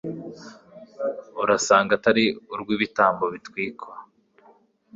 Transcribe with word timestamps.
urasanga 1.41 1.91
atari 1.97 2.25
urw'ibitambo 2.53 3.25
bitwikwa 3.33 3.93